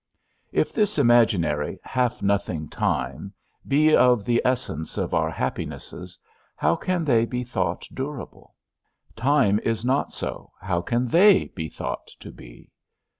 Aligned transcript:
If 0.51 0.73
this 0.73 0.97
imaginary, 0.97 1.79
half 1.83 2.23
nothing 2.23 2.69
time, 2.69 3.33
be 3.67 3.95
of 3.95 4.25
the 4.25 4.41
essence 4.43 4.97
of 4.97 5.13
our 5.13 5.29
happinesses, 5.29 6.17
how 6.55 6.75
can 6.75 7.05
they 7.05 7.23
be 7.27 7.43
thought 7.43 7.87
durable? 7.93 8.55
Time 9.15 9.59
is 9.61 9.85
not 9.85 10.11
so; 10.11 10.53
how 10.59 10.81
can 10.81 11.07
they 11.09 11.49
be 11.53 11.69
thought 11.69 12.07
to 12.19 12.31
be? 12.31 12.71